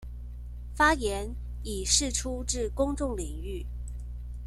[0.73, 3.63] 發言以釋出至公眾領域